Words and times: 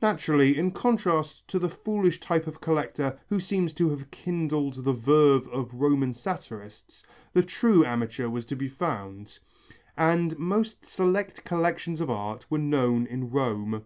Naturally, 0.00 0.56
in 0.56 0.70
contrast 0.70 1.48
to 1.48 1.58
the 1.58 1.68
foolish 1.68 2.20
type 2.20 2.46
of 2.46 2.60
collector 2.60 3.18
who 3.28 3.40
seems 3.40 3.72
to 3.74 3.90
have 3.90 4.12
kindled 4.12 4.84
the 4.84 4.92
verve 4.92 5.48
of 5.48 5.74
Roman 5.74 6.14
satirists, 6.14 7.02
the 7.32 7.42
true 7.42 7.84
amateur 7.84 8.28
was 8.28 8.46
to 8.46 8.54
be 8.54 8.68
found, 8.68 9.40
and 9.96 10.38
most 10.38 10.86
select 10.86 11.44
collections 11.44 12.00
of 12.00 12.08
art 12.08 12.48
were 12.48 12.58
known 12.58 13.08
in 13.08 13.28
Rome. 13.28 13.84